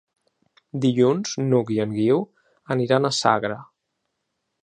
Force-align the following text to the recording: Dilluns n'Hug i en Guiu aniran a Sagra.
Dilluns 0.85 1.33
n'Hug 1.49 1.69
i 1.75 1.77
en 1.85 1.93
Guiu 1.99 2.23
aniran 2.77 3.09
a 3.11 3.15
Sagra. 3.21 3.59